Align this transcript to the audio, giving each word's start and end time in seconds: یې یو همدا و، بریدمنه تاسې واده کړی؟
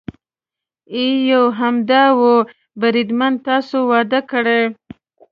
یې 0.95 1.05
یو 1.31 1.45
همدا 1.59 2.03
و، 2.19 2.21
بریدمنه 2.81 3.37
تاسې 3.45 3.77
واده 3.89 4.19
کړی؟ 4.31 4.61